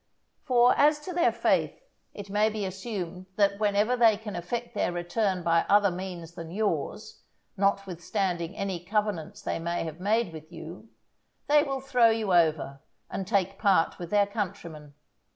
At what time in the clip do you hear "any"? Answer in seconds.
8.55-8.83